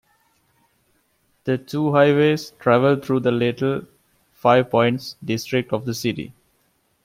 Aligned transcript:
The 1.43 1.59
two 1.59 1.91
highways 1.91 2.53
travel 2.57 2.95
through 2.95 3.19
the 3.19 3.29
Little 3.31 3.83
Five 4.31 4.71
Points 4.71 5.15
district 5.23 5.71
of 5.73 5.85
the 5.85 5.93
city. 5.93 6.33